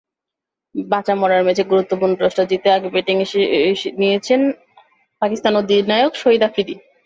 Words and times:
বাঁচা-মরার 0.75 1.45
ম্যাচে 1.45 1.63
গুরুত্বপূর্ণ 1.71 2.13
টসটা 2.19 2.43
জিতে 2.51 2.69
আগে 2.71 2.87
ব্যাটিং 2.93 3.15
নিয়েছেন 3.99 4.41
পাকিস্তান 5.21 5.53
অধিনায়ক 5.61 6.13
শহীদ 6.15 6.41
আফ্রিদি। 6.43 6.75